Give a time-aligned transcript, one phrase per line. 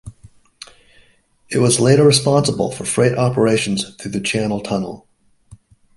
[1.51, 5.05] It was later responsible for freight operations through the Channel Tunnel.